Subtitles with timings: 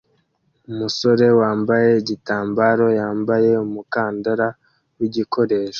[0.71, 4.47] Umusore wambaye igitambaro yambaye umukandara
[4.97, 5.69] wigikoresho